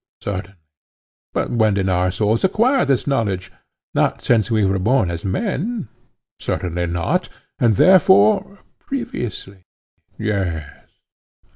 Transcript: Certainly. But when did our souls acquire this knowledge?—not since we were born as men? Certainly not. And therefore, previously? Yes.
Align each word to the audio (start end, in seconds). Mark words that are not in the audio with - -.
Certainly. 0.23 0.57
But 1.31 1.51
when 1.51 1.75
did 1.75 1.87
our 1.87 2.09
souls 2.09 2.43
acquire 2.43 2.85
this 2.85 3.05
knowledge?—not 3.05 4.19
since 4.23 4.49
we 4.49 4.65
were 4.65 4.79
born 4.79 5.11
as 5.11 5.23
men? 5.23 5.89
Certainly 6.39 6.87
not. 6.87 7.29
And 7.59 7.75
therefore, 7.75 8.57
previously? 8.83 9.61
Yes. 10.17 10.87